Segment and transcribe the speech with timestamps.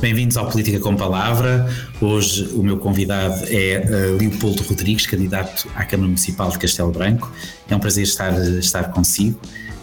[0.00, 1.68] Bem-vindos ao Política com Palavra.
[2.00, 7.32] Hoje o meu convidado é uh, Leopoldo Rodrigues, candidato à Câmara Municipal de Castelo Branco.
[7.68, 9.40] É um prazer estar, estar consigo.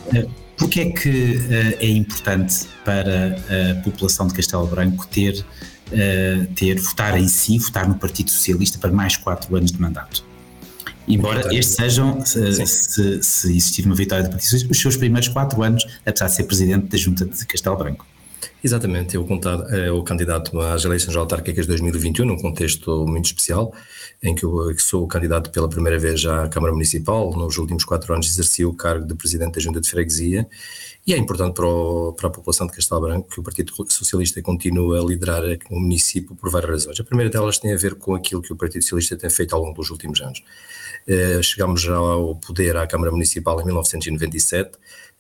[0.07, 6.54] Uh, Porquê é que uh, é importante para a população de Castelo Branco ter, uh,
[6.55, 10.23] ter votar em si, votar no Partido Socialista para mais quatro anos de mandato?
[11.08, 15.27] Embora estes sejam, se, se, se, existir uma vitória do Partido Socialista, os seus primeiros
[15.27, 18.05] quatro anos, apesar de ser presidente da Junta de Castelo Branco.
[18.65, 19.27] Exatamente, eu
[19.69, 23.71] é o candidato às eleições autárquicas de 2021, num contexto muito especial,
[24.23, 28.25] em que eu sou candidato pela primeira vez à Câmara Municipal, nos últimos quatro anos
[28.25, 30.47] exerci o cargo de Presidente da Junta de Freguesia,
[31.05, 34.41] e é importante para, o, para a população de Castelo Branco que o Partido Socialista
[34.41, 36.99] continue a liderar o município por várias razões.
[36.99, 39.61] A primeira delas tem a ver com aquilo que o Partido Socialista tem feito ao
[39.61, 40.41] longo dos últimos anos.
[41.07, 44.72] Eh, chegámos já ao poder à Câmara Municipal em 1997,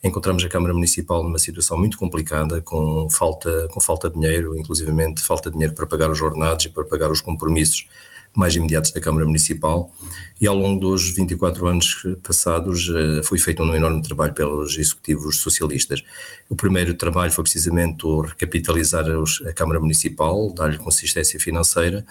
[0.03, 5.21] encontramos a Câmara Municipal numa situação muito complicada, com falta, com falta de dinheiro, inclusivamente
[5.21, 7.87] falta de dinheiro para pagar os jornados e para pagar os compromissos
[8.35, 9.91] mais imediatos da Câmara Municipal
[10.39, 15.39] e ao longo dos 24 anos passados eh, foi feito um enorme trabalho pelos executivos
[15.39, 16.03] socialistas.
[16.49, 19.05] O primeiro trabalho foi precisamente o recapitalizar
[19.47, 22.05] a Câmara Municipal, dar-lhe consistência financeira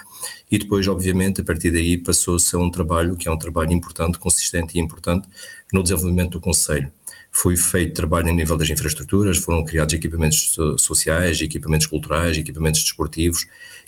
[0.51, 4.19] e depois, obviamente, a partir daí passou-se a um trabalho que é um trabalho importante,
[4.19, 5.29] consistente e importante
[5.73, 6.91] no desenvolvimento do Conselho
[7.37, 13.47] foi feito trabalho a nível das infraestruturas, foram criados equipamentos sociais, equipamentos culturais, equipamentos desportivos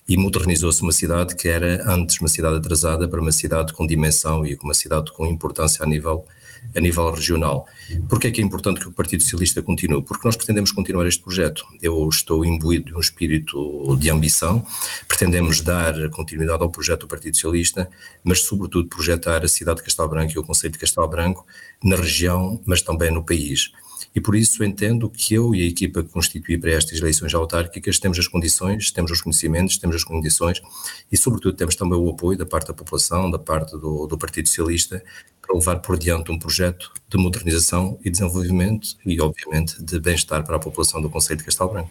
[0.08, 4.44] e modernizou-se uma cidade que era antes uma cidade atrasada para uma cidade com dimensão
[4.44, 6.27] e uma cidade com importância a nível
[6.75, 7.67] a nível regional.
[8.09, 10.03] Porquê é que é importante que o Partido Socialista continue?
[10.03, 11.65] Porque nós pretendemos continuar este projeto.
[11.81, 14.67] Eu estou imbuído de um espírito de ambição,
[15.09, 17.89] pretendemos dar continuidade ao projeto do Partido Socialista,
[18.23, 21.47] mas sobretudo projetar a cidade de Castelo Branco e o conceito de Castelo Branco
[21.83, 23.71] na região, mas também no país.
[24.16, 27.99] E por isso entendo que eu e a equipa que constituí para estas eleições autárquicas
[27.99, 30.62] temos as condições, temos os conhecimentos, temos as condições
[31.12, 34.49] e, sobretudo, temos também o apoio da parte da população, da parte do, do Partido
[34.49, 35.05] Socialista,
[35.47, 40.57] para levar por diante um projeto de modernização e desenvolvimento e, obviamente, de bem-estar para
[40.57, 41.91] a população do Conselho de Castelo Branco.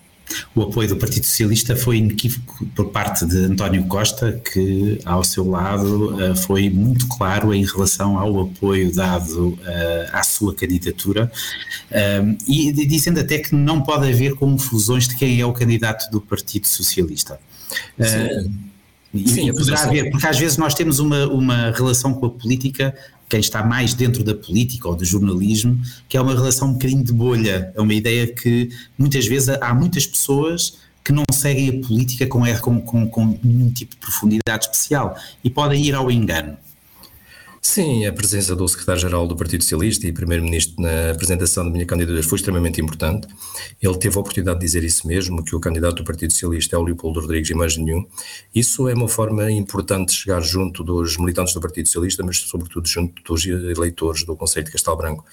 [0.55, 5.47] O apoio do Partido Socialista foi inequívoco por parte de António Costa, que ao seu
[5.47, 11.31] lado eh, foi muito claro em relação ao apoio dado eh, à sua candidatura
[11.91, 16.19] eh, e dizendo até que não pode haver confusões de quem é o candidato do
[16.19, 17.39] Partido Socialista.
[17.99, 18.51] Sim.
[19.13, 22.93] E, Sim, poderá haver, porque às vezes nós temos uma, uma relação com a política
[23.27, 27.03] quem está mais dentro da política ou do jornalismo, que é uma relação um bocadinho
[27.03, 27.71] de bolha.
[27.75, 32.41] É uma ideia que muitas vezes há muitas pessoas que não seguem a política com,
[32.57, 36.57] com, com, com nenhum tipo de profundidade especial e podem ir ao engano.
[37.67, 42.21] Sim, a presença do secretário-geral do Partido Socialista e primeiro-ministro na apresentação da minha candidatura
[42.21, 43.27] foi extremamente importante.
[43.81, 46.79] Ele teve a oportunidade de dizer isso mesmo, que o candidato do Partido Socialista é
[46.79, 48.05] o Leopoldo Rodrigues e mais nenhum.
[48.53, 52.87] Isso é uma forma importante de chegar junto dos militantes do Partido Socialista, mas sobretudo
[52.87, 55.25] junto dos eleitores do Conselho de Castelo Branco.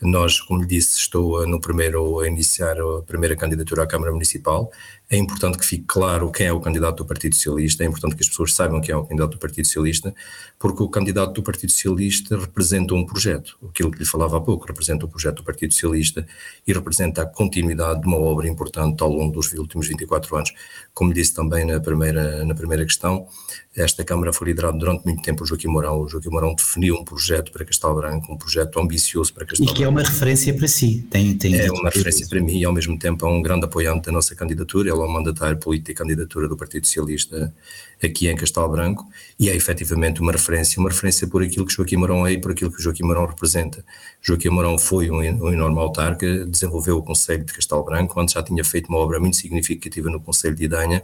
[0.00, 4.70] Nós, como lhe disse, estou no primeiro a iniciar a primeira candidatura à Câmara Municipal.
[5.10, 8.22] É importante que fique claro quem é o candidato do Partido Socialista, é importante que
[8.22, 10.14] as pessoas saibam quem é o candidato do Partido Socialista,
[10.58, 14.66] porque o candidato do Partido Socialista representa um projeto, aquilo que lhe falava há pouco,
[14.66, 16.26] representa o projeto do Partido Socialista
[16.66, 20.52] e representa a continuidade de uma obra importante ao longo dos últimos 24 anos.
[20.92, 23.26] Como disse também na primeira, na primeira questão,
[23.74, 26.00] esta Câmara foi liderada durante muito tempo por Joaquim Mourão.
[26.00, 29.76] O Joaquim Mourão definiu um projeto para Castelo Branco, um projeto ambicioso para Castelo Branco.
[29.76, 31.06] E que é uma referência para si.
[31.08, 34.06] Tem, tem é uma referência para mim e ao mesmo tempo é um grande apoiante
[34.06, 34.97] da nossa candidatura.
[34.98, 37.54] Ele é o mandatário político e candidatura do Partido Socialista
[38.02, 39.06] aqui em Castelo Branco
[39.38, 42.52] e é efetivamente uma referência, uma referência por aquilo que Joaquim Mourão é e por
[42.52, 43.84] aquilo que Joaquim Mourão representa.
[44.20, 48.42] Joaquim Mourão foi um, um enorme autarca, desenvolveu o Conselho de Castelo Branco, antes já
[48.42, 51.02] tinha feito uma obra muito significativa no Conselho de Idanha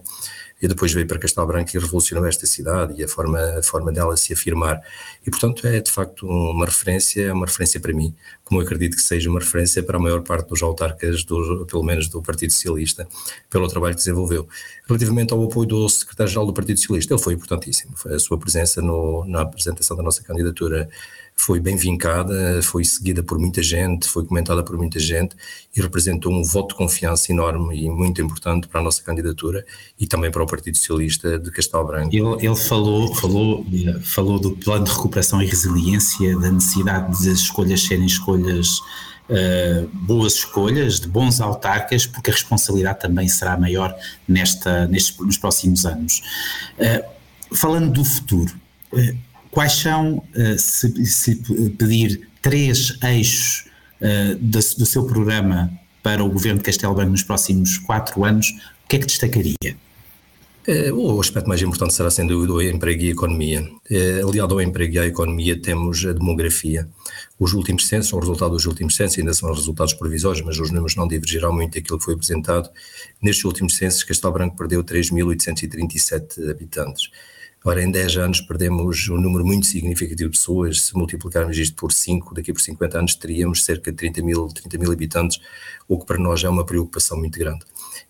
[0.63, 3.93] e depois veio para Castelo Branco e revolucionou esta cidade e a forma, a forma
[3.93, 4.81] dela se afirmar.
[5.27, 8.15] E, portanto, é de facto uma referência, é uma referência para mim,
[8.45, 11.83] como eu acredito que seja uma referência para a maior parte dos autarcas, do, pelo
[11.83, 13.07] menos do Partido Socialista,
[13.51, 14.49] pelo trabalho que desenvolveu.
[14.87, 17.95] Relativamente ao apoio do secretário-geral do Partido Socialista, ele foi importantíssimo.
[18.07, 20.89] A sua presença no, na apresentação da nossa candidatura
[21.37, 25.35] foi bem vincada, foi seguida por muita gente, foi comentada por muita gente
[25.77, 29.65] e representou um voto de confiança enorme e muito importante para a nossa candidatura
[29.99, 32.15] e também para o Partido Socialista de Castelo Branco.
[32.15, 33.67] Ele, ele falou, falou,
[34.03, 38.81] falou do plano de recuperação e resiliência, da necessidade de as escolhas serem escolhas
[39.27, 43.97] Uh, boas escolhas, de bons autarcas, porque a responsabilidade também será maior
[44.29, 46.23] nesta, nestes, nos próximos anos.
[46.79, 48.55] Uh, falando do futuro,
[48.93, 49.17] uh,
[49.51, 50.23] quais são,
[50.59, 51.37] se, se,
[51.79, 53.65] pedir três eixos
[54.41, 55.71] do, do seu programa
[56.03, 58.49] para o governo de Castelo Branco nos próximos quatro anos,
[58.85, 59.77] o que é que destacaria?
[60.67, 63.69] Eh, o aspecto mais importante será, sem dúvida, o emprego e a economia.
[63.91, 66.89] Eh, aliado ao emprego e à economia, temos a demografia.
[67.39, 70.97] Os últimos censos, o resultado dos últimos censos, ainda são resultados provisórios, mas os números
[70.97, 72.71] não divergirão muito daquilo que foi apresentado.
[73.21, 77.11] Nestes últimos censos, Castelo Branco perdeu 3.837 habitantes.
[77.63, 80.81] Ora, em 10 anos perdemos um número muito significativo de pessoas.
[80.83, 84.79] Se multiplicarmos isto por 5, daqui por 50 anos teríamos cerca de 30 mil, 30
[84.79, 85.39] mil habitantes,
[85.87, 87.65] o que para nós é uma preocupação muito grande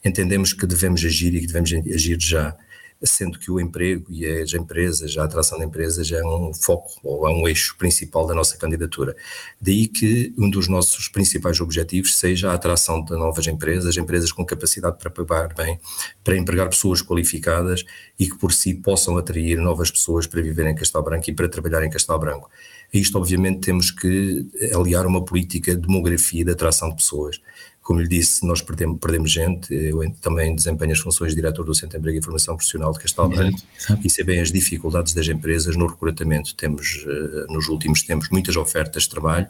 [0.05, 2.57] entendemos que devemos agir e que devemos agir já,
[3.03, 7.29] sendo que o emprego e as empresas, a atração de empresas é um foco ou
[7.29, 9.15] é um eixo principal da nossa candidatura.
[9.61, 14.45] Daí que um dos nossos principais objetivos seja a atração de novas empresas, empresas com
[14.45, 15.79] capacidade para pagar bem,
[16.23, 17.85] para empregar pessoas qualificadas
[18.19, 21.49] e que por si possam atrair novas pessoas para viver em Castelo Branco e para
[21.49, 22.51] trabalhar em Castelo Branco.
[22.93, 27.41] A isto, obviamente, temos que aliar uma política de demografia e de atração de pessoas.
[27.85, 31.75] Como lhe disse, nós perdemos, perdemos gente, eu também desempenho as funções de diretor do
[31.75, 33.59] Centro de Emprego e Formação Profissional de Castelo Branco
[34.03, 36.55] e sei bem as dificuldades das empresas no recrutamento.
[36.55, 39.47] Temos, eh, nos últimos tempos, muitas ofertas de trabalho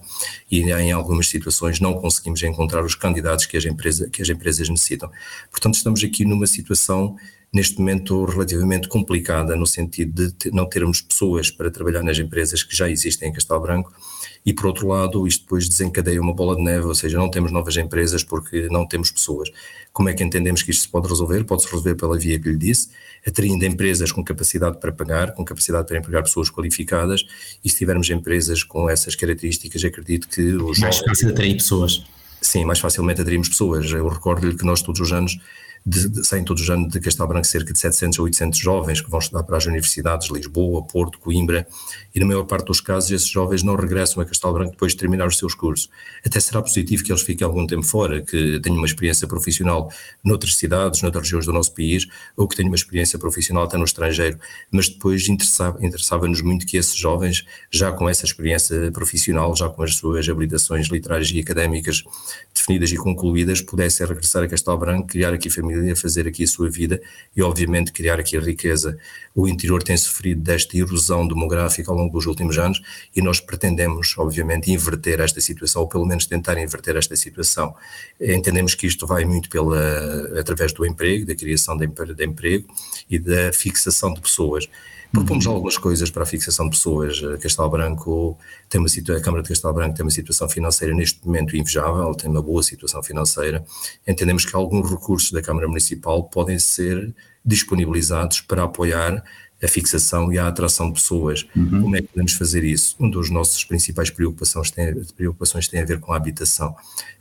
[0.51, 4.69] e em algumas situações não conseguimos encontrar os candidatos que as, empresa, que as empresas
[4.69, 5.09] necessitam.
[5.49, 7.17] Portanto, estamos aqui numa situação
[7.55, 12.77] neste momento relativamente complicada, no sentido de não termos pessoas para trabalhar nas empresas que
[12.77, 13.93] já existem em Castelo Branco,
[14.45, 17.51] e por outro lado, isto depois desencadeia uma bola de neve, ou seja, não temos
[17.51, 19.49] novas empresas porque não temos pessoas.
[19.91, 21.45] Como é que entendemos que isto se pode resolver?
[21.45, 22.91] Pode-se resolver pela via que lhe disse,
[23.27, 27.25] atraindo empresas com capacidade para pagar, com capacidade para empregar pessoas qualificadas,
[27.65, 32.05] e se tivermos empresas com essas características, acredito que os Mais fácil atrair pessoas.
[32.43, 33.91] Sim, mais facilmente atraímos pessoas.
[33.91, 35.39] Eu recordo-lhe que nós todos os anos
[35.87, 39.01] de, de, saem todos os anos de Castelo Branco cerca de 700 a 800 jovens
[39.03, 41.67] que vão estudar para as universidades de Lisboa, Porto, Coimbra,
[42.15, 44.99] e na maior parte dos casos esses jovens não regressam a Castelo Branco depois de
[44.99, 45.91] terminar os seus cursos.
[46.25, 49.93] Até será positivo que eles fiquem algum tempo fora, que tenham uma experiência profissional
[50.25, 53.85] noutras cidades, noutras regiões do nosso país, ou que tenham uma experiência profissional até no
[53.85, 54.39] estrangeiro,
[54.71, 59.83] mas depois interessava-nos interessava muito que esses jovens, já com essa experiência profissional, já com
[59.83, 62.05] as suas habilitações literárias e académicas
[62.55, 66.47] definidas e concluídas, pudessem regressar a Castelo Branco, criar aqui família família, fazer aqui a
[66.47, 67.01] sua vida
[67.37, 68.97] e, obviamente, criar aqui a riqueza.
[69.35, 72.81] O interior tem sofrido desta erosão demográfica ao longo dos últimos anos
[73.15, 77.75] e nós pretendemos, obviamente, inverter esta situação, ou pelo menos tentar inverter esta situação.
[78.21, 81.85] Entendemos que isto vai muito pela, através do emprego, da criação de
[82.25, 82.67] emprego
[83.11, 84.69] e da fixação de pessoas.
[85.15, 85.53] Propomos uhum.
[85.53, 87.21] algumas coisas para a fixação de pessoas.
[87.41, 88.37] Castelo Branco
[88.69, 92.13] tem uma situação, a Câmara de Castelo Branco tem uma situação financeira neste momento invejável,
[92.17, 93.65] tem uma boa situação financeira.
[94.07, 97.15] Entendemos que alguns recursos da Câmara Municipal podem ser
[97.45, 99.23] disponibilizados para apoiar
[99.63, 101.47] a fixação e a atração de pessoas.
[101.57, 101.83] Uhum.
[101.83, 102.97] Como é que podemos fazer isso?
[103.01, 106.75] Um dos nossos principais preocupações tem, preocupações tem a ver com a habitação.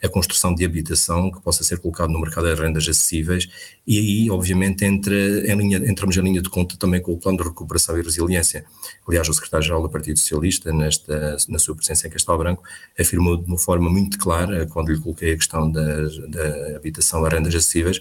[0.03, 3.47] A construção de habitação que possa ser colocado no mercado de rendas acessíveis
[3.85, 7.37] e aí, obviamente, entra em linha, entramos em linha de conta também com o plano
[7.37, 8.65] de recuperação e resiliência.
[9.07, 12.63] Aliás, o secretário-geral do Partido Socialista, nesta, na sua presença em Castelo Branco,
[12.97, 17.29] afirmou de uma forma muito clara, quando lhe coloquei a questão da, da habitação a
[17.29, 17.99] rendas acessíveis,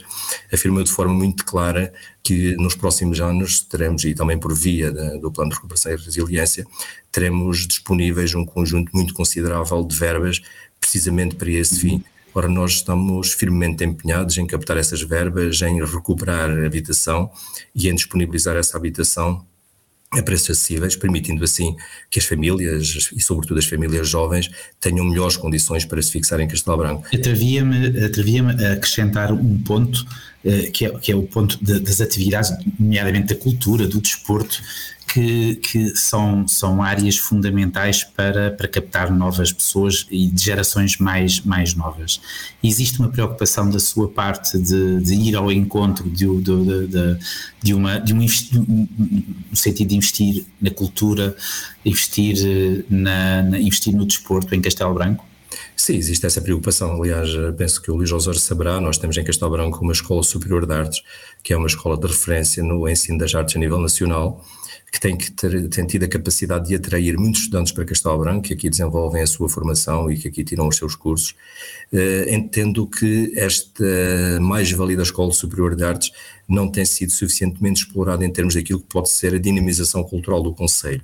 [0.52, 1.92] afirmou de forma muito clara
[2.22, 5.96] que nos próximos anos teremos, e também por via da, do Plano de Recuperação e
[5.96, 6.64] Resiliência,
[7.10, 10.40] teremos disponíveis um conjunto muito considerável de verbas
[10.80, 12.04] precisamente para esse fim.
[12.34, 17.30] Ora, nós estamos firmemente empenhados em captar essas verbas, em recuperar a habitação
[17.74, 19.44] e em disponibilizar essa habitação
[20.12, 21.74] a preços acessíveis, permitindo assim
[22.10, 26.48] que as famílias, e sobretudo as famílias jovens, tenham melhores condições para se fixarem em
[26.48, 27.06] Castelo Branco.
[27.12, 30.04] Atrevia-me atrevia a acrescentar um ponto,
[30.72, 34.60] que é, que é o ponto de, das atividades, nomeadamente da cultura, do desporto,
[35.12, 41.40] que, que, são, são áreas fundamentais para, para captar novas pessoas e de gerações mais,
[41.40, 42.20] mais novas.
[42.62, 47.18] Existe uma preocupação da sua parte de, de ir ao encontro de, de, de,
[47.62, 48.26] de uma, de um,
[49.52, 51.36] sentido de investir na cultura,
[51.84, 55.31] investir, na, na, investir no desporto em Castelo Branco?
[55.82, 57.02] Sim, existe essa preocupação.
[57.02, 60.64] Aliás, penso que o Luís Osório saberá, nós temos em Castelo Branco uma escola superior
[60.64, 61.02] de artes,
[61.42, 64.44] que é uma escola de referência no ensino das artes a nível nacional,
[64.92, 68.42] que tem, que ter, tem tido a capacidade de atrair muitos estudantes para Castelo Branco,
[68.42, 71.34] que aqui desenvolvem a sua formação e que aqui tiram os seus cursos,
[71.92, 73.84] eh, entendo que esta
[74.40, 76.12] mais-valia da Escola Superior de Artes
[76.48, 80.54] não tem sido suficientemente explorada em termos daquilo que pode ser a dinamização cultural do
[80.54, 81.02] Conselho.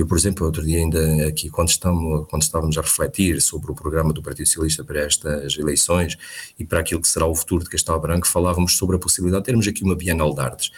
[0.00, 3.74] Eu, por exemplo, outro dia ainda aqui, quando estamos, quando estávamos a refletir sobre o
[3.74, 6.16] programa do Partido Socialista para estas eleições
[6.58, 9.46] e para aquilo que será o futuro de Castelo Branco, falávamos sobre a possibilidade de
[9.48, 10.70] termos aqui uma Bienal de Artes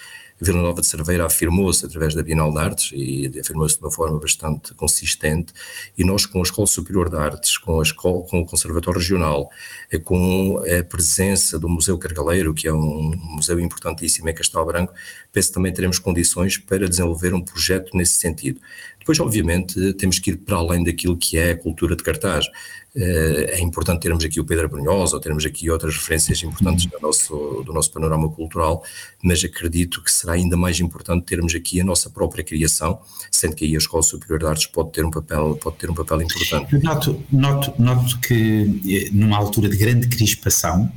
[0.43, 4.19] Vila Nova de Cerveira afirmou-se através da Bienal de Artes e afirmou-se de uma forma
[4.19, 5.53] bastante consistente
[5.97, 9.49] e nós com a Escola Superior de Artes, com a escola, com o Conservatório Regional,
[9.91, 14.93] eh, com a presença do Museu Cargaleiro, que é um museu importantíssimo em Castelo Branco,
[15.33, 18.61] penso que também teremos condições para desenvolver um projeto nesse sentido.
[19.03, 22.47] Depois, obviamente, temos que ir para além daquilo que é a cultura de cartaz.
[22.95, 27.01] Eh, é importante termos aqui o Pedro Brunhosa, ou termos aqui outras referências importantes do
[27.01, 28.85] nosso, do nosso panorama cultural,
[29.21, 33.65] mas acredito que será ainda mais importante termos aqui a nossa própria criação, sendo que
[33.65, 36.79] aí a Escola Superior de Artes pode ter um papel, pode ter um papel importante.
[36.81, 40.93] Noto, noto, noto que eh, numa altura de grande crispação,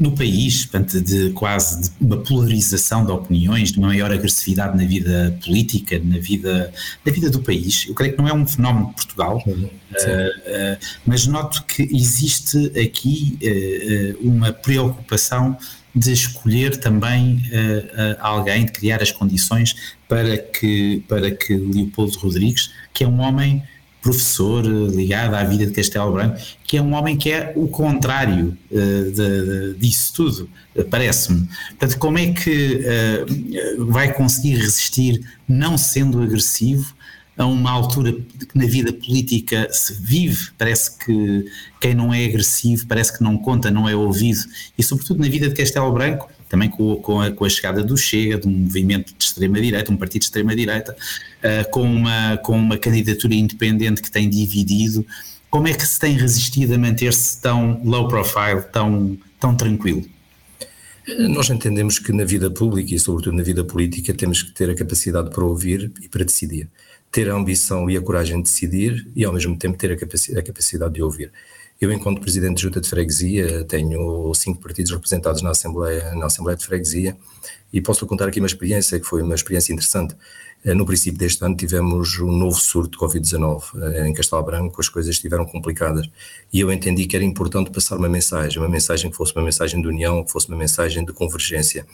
[0.00, 4.84] no país, portanto, de quase de uma polarização de opiniões, de uma maior agressividade na
[4.84, 6.72] vida política, na vida,
[7.04, 7.84] na vida do país.
[7.86, 9.68] Eu creio que não é um fenómeno de Portugal, uh, uh,
[11.04, 15.56] mas noto que existe aqui uh, uma preocupação
[15.94, 17.42] de escolher também
[18.20, 19.74] alguém, de criar as condições
[20.08, 23.64] para que, para que Leopoldo Rodrigues, que é um homem
[24.00, 27.68] professor eh, ligado à vida de Castelo Branco, que é um homem que é o
[27.68, 31.48] contrário uh, de, de, disso tudo, uh, parece-me.
[31.70, 32.80] Portanto, como é que
[33.78, 36.94] uh, vai conseguir resistir, não sendo agressivo,
[37.36, 41.46] a uma altura que na vida política se vive, parece que
[41.80, 44.40] quem não é agressivo, parece que não conta, não é ouvido,
[44.76, 47.96] e sobretudo na vida de Castelo Branco, também com, com, a, com a chegada do
[47.96, 52.76] Chega, de um movimento de extrema-direita, um partido de extrema-direita, uh, com, uma, com uma
[52.76, 55.06] candidatura independente que tem dividido,
[55.48, 60.04] como é que se tem resistido a manter-se tão low profile, tão, tão tranquilo?
[61.28, 64.74] Nós entendemos que na vida pública e, sobretudo, na vida política, temos que ter a
[64.74, 66.68] capacidade para ouvir e para decidir.
[67.12, 70.42] Ter a ambição e a coragem de decidir e, ao mesmo tempo, ter a a
[70.42, 71.32] capacidade de ouvir.
[71.80, 76.54] Eu, enquanto presidente de junta de freguesia, tenho cinco partidos representados na Assembleia, na Assembleia
[76.54, 77.16] de Freguesia
[77.72, 80.14] e posso contar aqui uma experiência que foi uma experiência interessante.
[80.62, 83.62] Eh, no princípio deste ano tivemos um novo surto de Covid-19
[83.94, 86.06] eh, em Castelo Branco, as coisas estiveram complicadas
[86.52, 89.80] e eu entendi que era importante passar uma mensagem, uma mensagem que fosse uma mensagem
[89.80, 91.86] de união, que fosse uma mensagem de convergência.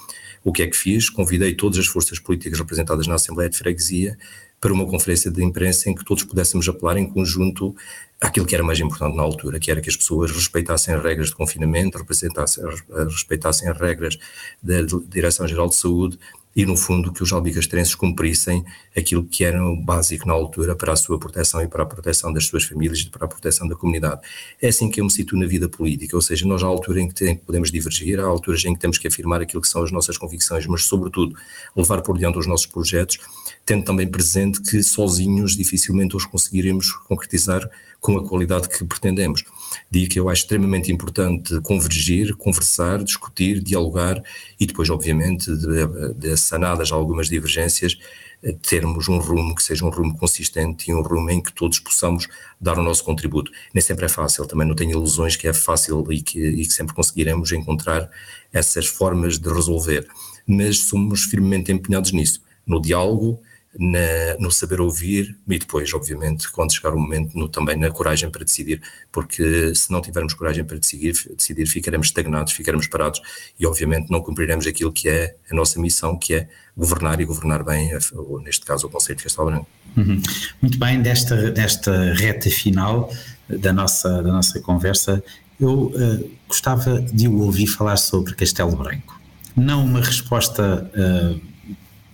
[0.42, 1.08] O que é que fiz?
[1.08, 4.18] Convidei todas as forças políticas representadas na Assembleia de Freguesia
[4.60, 7.74] para uma conferência de imprensa em que todos pudéssemos apelar em conjunto
[8.20, 11.28] àquilo que era mais importante na altura, que era que as pessoas respeitassem as regras
[11.28, 14.18] de confinamento, respeitassem as regras
[14.62, 16.18] da Direção-Geral de Saúde
[16.56, 18.64] e, no fundo, que os albicastrenses cumprissem
[18.96, 22.32] aquilo que era o básico na altura para a sua proteção e para a proteção
[22.32, 24.22] das suas famílias e para a proteção da comunidade.
[24.62, 27.10] É assim que eu me situo na vida política, ou seja, nós há altura em
[27.10, 30.16] que podemos divergir, há alturas em que temos que afirmar aquilo que são as nossas
[30.16, 31.36] convicções, mas, sobretudo,
[31.76, 33.18] levar por diante os nossos projetos,
[33.66, 37.68] tendo também presente que sozinhos dificilmente os conseguiremos concretizar
[38.06, 39.42] com a qualidade que pretendemos.
[39.90, 44.22] Digo que eu acho extremamente importante convergir, conversar, discutir, dialogar
[44.60, 47.98] e depois, obviamente, de, de sanadas algumas divergências,
[48.44, 51.80] eh, termos um rumo que seja um rumo consistente e um rumo em que todos
[51.80, 52.28] possamos
[52.60, 53.50] dar o nosso contributo.
[53.74, 56.72] Nem sempre é fácil, também não tenho ilusões que é fácil e que, e que
[56.72, 58.08] sempre conseguiremos encontrar
[58.52, 60.06] essas formas de resolver,
[60.46, 63.40] mas somos firmemente empenhados nisso, no diálogo,
[63.78, 68.30] na, no saber ouvir e depois, obviamente, quando chegar o momento, no, também na coragem
[68.30, 68.80] para decidir,
[69.12, 73.20] porque se não tivermos coragem para decidir, decidir, ficaremos estagnados, ficaremos parados
[73.58, 77.64] e, obviamente, não cumpriremos aquilo que é a nossa missão, que é governar e governar
[77.64, 79.68] bem, ou, neste caso, o Conselho de Castelo Branco.
[79.96, 80.22] Uhum.
[80.60, 83.10] Muito bem, desta, desta reta final
[83.48, 85.22] da nossa, da nossa conversa,
[85.60, 89.18] eu uh, gostava de o ouvir falar sobre Castelo Branco.
[89.56, 91.40] Não uma resposta uh,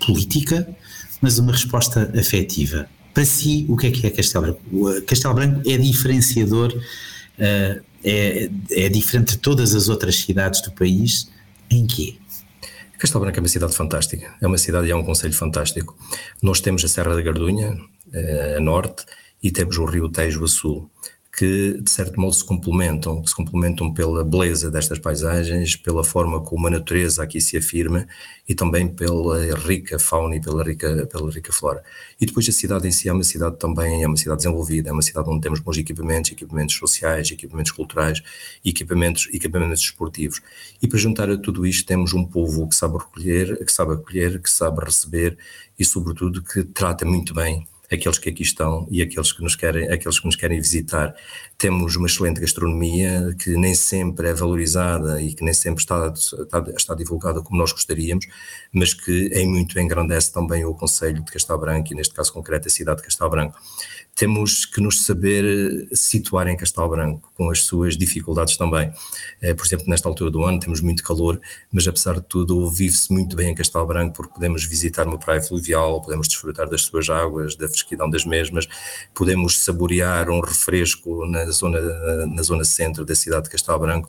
[0.05, 0.69] política,
[1.23, 2.89] mas uma resposta afetiva.
[3.15, 5.03] Para si, o que é que é Castelo Branco?
[5.07, 6.75] Castelo Branco é diferenciador,
[7.39, 11.31] eh, é, é diferente de todas as outras cidades do país,
[11.71, 12.17] em quê?
[12.99, 15.97] Castelo Branco é uma cidade fantástica, é uma cidade e é um conselho fantástico.
[16.43, 17.79] Nós temos a Serra da Gardunha,
[18.13, 19.05] eh, a norte,
[19.43, 20.91] e temos o Rio Tejo a sul
[21.35, 26.67] que de certo modo se complementam, se complementam pela beleza destas paisagens, pela forma como
[26.67, 28.07] a natureza aqui se afirma
[28.47, 31.83] e também pela rica fauna e pela rica, pela rica flora.
[32.21, 34.93] E depois a cidade em si é uma cidade também, é uma cidade desenvolvida, é
[34.93, 38.23] uma cidade onde temos bons equipamentos, equipamentos sociais, equipamentos culturais,
[38.63, 40.43] equipamentos, equipamentos esportivos.
[40.83, 44.39] E para juntar a tudo isto temos um povo que sabe recolher, que sabe acolher,
[44.39, 45.39] que sabe receber
[45.79, 49.91] e sobretudo que trata muito bem aqueles que aqui estão e aqueles que nos querem,
[49.91, 51.15] aqueles que nos querem visitar.
[51.59, 56.65] temos uma excelente gastronomia que nem sempre é valorizada e que nem sempre está, está,
[56.77, 58.27] está divulgada como nós gostaríamos,
[58.73, 62.69] mas que em muito engrandece também o Conselho de Castelo Branco e neste caso concreto
[62.69, 63.59] a cidade de Castelo Branco
[64.15, 68.93] temos que nos saber situar em Castelo Branco, com as suas dificuldades também.
[69.41, 71.41] Eh, por exemplo, nesta altura do ano temos muito calor,
[71.73, 75.41] mas apesar de tudo vive-se muito bem em Castelo Branco porque podemos visitar uma praia
[75.41, 78.69] fluvial, podemos desfrutar das suas águas, da fresquidão das mesmas,
[79.15, 81.81] podemos saborear um refresco na zona,
[82.27, 84.09] na zona centro da cidade de Castelo Branco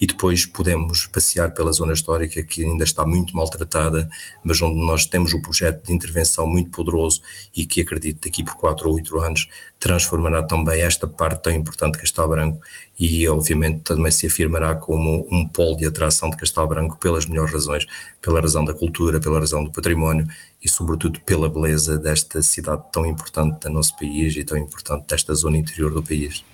[0.00, 4.08] e depois podemos passear pela zona histórica que ainda está muito maltratada,
[4.42, 7.20] mas onde nós temos um projeto de intervenção muito poderoso
[7.54, 9.48] e que acredito daqui por 4 ou 8 anos
[9.78, 12.60] transformará também esta parte tão importante de Castelo Branco
[12.98, 17.52] e obviamente também se afirmará como um polo de atração de Castelo Branco pelas melhores
[17.52, 17.86] razões,
[18.20, 20.26] pela razão da cultura, pela razão do património
[20.62, 25.34] e sobretudo pela beleza desta cidade tão importante do nosso país e tão importante desta
[25.34, 26.44] zona interior do país.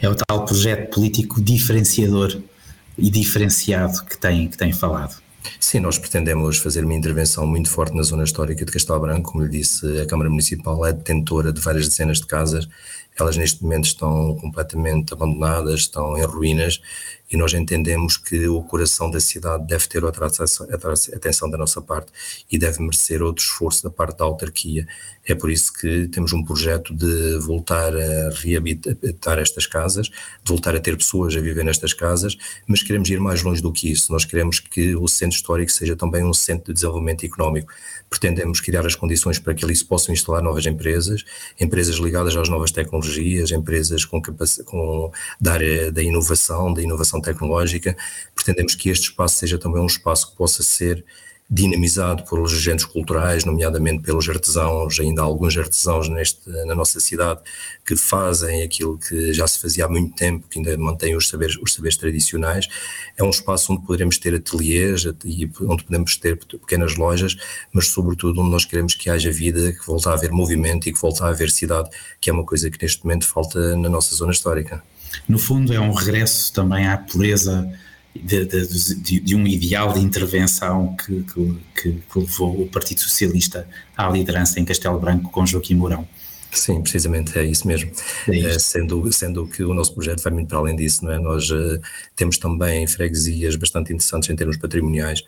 [0.00, 2.40] É o tal projeto político diferenciador
[2.96, 5.22] e diferenciado que tem, que tem falado.
[5.58, 9.32] Sim, nós pretendemos fazer uma intervenção muito forte na zona histórica de Castelo Branco.
[9.32, 12.68] Como lhe disse, a Câmara Municipal é detentora de várias dezenas de casas.
[13.18, 16.80] Elas neste momento estão completamente abandonadas, estão em ruínas
[17.32, 22.12] e nós entendemos que o coração da cidade deve ter outra atenção da nossa parte
[22.50, 24.86] e deve merecer outro esforço da parte da autarquia.
[25.24, 30.76] É por isso que temos um projeto de voltar a reabilitar estas casas, de voltar
[30.76, 32.36] a ter pessoas a viver nestas casas,
[32.66, 34.12] mas queremos ir mais longe do que isso.
[34.12, 37.72] Nós queremos que o centro histórico seja também um centro de desenvolvimento económico.
[38.10, 41.24] Pretendemos criar as condições para que ali se possam instalar novas empresas,
[41.58, 45.10] empresas ligadas às novas tecnologias, empresas com, com
[45.40, 47.96] da área da inovação, da inovação tecnológica.
[48.34, 51.04] Pretendemos que este espaço seja também um espaço que possa ser
[51.54, 57.40] dinamizado pelos agentes culturais, nomeadamente pelos artesãos, ainda há alguns artesãos neste, na nossa cidade
[57.84, 61.58] que fazem aquilo que já se fazia há muito tempo, que ainda mantém os saberes,
[61.60, 62.68] os saberes tradicionais.
[63.18, 67.36] É um espaço onde poderemos ter ateliês e onde podemos ter pequenas lojas,
[67.70, 70.98] mas sobretudo onde nós queremos que haja vida, que volte a haver movimento e que
[70.98, 74.32] volte a haver cidade, que é uma coisa que neste momento falta na nossa zona
[74.32, 74.82] histórica.
[75.28, 77.70] No fundo, é um regresso também à pureza
[78.14, 81.24] de, de, de, um ideal de intervenção que,
[81.74, 83.66] que, que, levou o Partido Socialista
[83.96, 86.06] à liderança em Castelo Branco com Joaquim Mourão.
[86.52, 87.90] Sim, precisamente é isso mesmo.
[88.28, 88.48] É isso.
[88.48, 91.18] Eh, sendo, sendo que o nosso projeto vai muito para além disso, não é?
[91.18, 91.80] Nós uh,
[92.14, 95.22] temos também freguesias bastante interessantes em termos patrimoniais.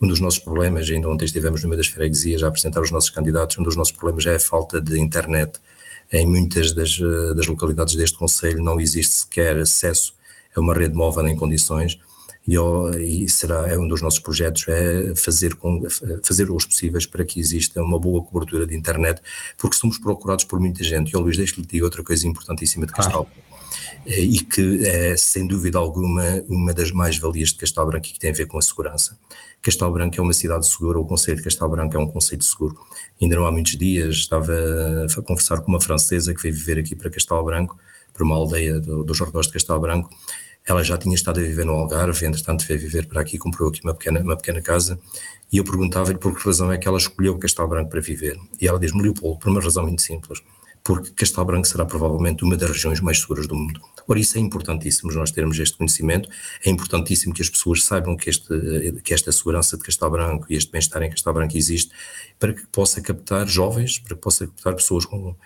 [0.00, 3.58] Um dos nossos problemas, ainda ontem estivemos numa das freguesias a apresentar os nossos candidatos,
[3.58, 5.60] um dos nossos problemas é a falta de internet.
[6.12, 10.14] Em muitas das, eh, das localidades deste Conselho não existe sequer acesso
[10.54, 11.98] a uma rede móvel em condições
[12.46, 12.56] e,
[13.24, 15.82] e, será é um dos nossos projetos é fazer com
[16.24, 19.20] fazer os possíveis para que exista uma boa cobertura de internet
[19.56, 21.12] porque somos procurados por muita gente.
[21.12, 23.49] E o Luís deixe-lhe dizer outra coisa importantíssima de Castelo eh,
[24.06, 28.18] e que é sem dúvida alguma uma das mais valias de Castelo Branco e que
[28.18, 29.18] tem a ver com a segurança.
[29.62, 32.78] Castelo Branco é uma cidade segura o Conselho de Castelo Branco é um conceito seguro.
[33.20, 34.54] Ainda não há muitos dias estava
[35.04, 37.78] a conversar com uma francesa que veio viver aqui para Castelo Branco
[38.12, 40.10] para uma aldeia do, dos arredores de Castelo Branco.
[40.66, 43.80] Ela já tinha estado a viver no Algarve, entretanto veio viver para aqui, comprou aqui
[43.82, 44.98] uma pequena, uma pequena casa,
[45.52, 48.38] e eu perguntava-lhe por que razão é que ela escolheu Castelo Branco para viver.
[48.60, 50.40] E ela diz-me, Leopoldo, por uma razão muito simples,
[50.82, 53.80] porque Castelo Branco será provavelmente uma das regiões mais seguras do mundo.
[54.08, 56.28] Ora, isso é importantíssimo, nós termos este conhecimento,
[56.64, 58.48] é importantíssimo que as pessoas saibam que, este,
[59.04, 61.92] que esta segurança de Castelo Branco e este bem-estar em Castelo Branco existe,
[62.38, 65.36] para que possa captar jovens, para que possa captar pessoas com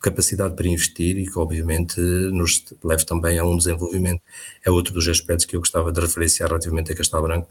[0.00, 4.20] capacidade para investir e que obviamente nos leve também a um desenvolvimento.
[4.62, 7.48] É outro dos aspectos que eu gostava de referenciar relativamente a Castelo Branco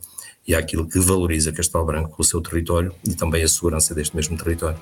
[0.48, 4.38] e àquilo que valoriza Castelo Branco, o seu território e também a segurança deste mesmo
[4.38, 4.80] território.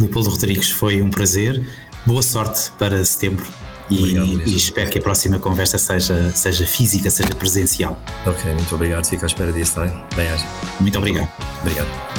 [0.00, 1.62] Leopoldo Rodrigues, foi um prazer.
[2.06, 3.46] Boa sorte para setembro
[3.90, 8.00] e, obrigado, e, espero que a próxima conversa seja, seja física, seja presencial.
[8.24, 9.06] Ok, muito obrigado.
[9.06, 9.92] Fico à espera disso também.
[10.16, 10.28] Bem,
[10.80, 11.28] Muito obrigado.
[11.60, 12.09] Obrigado.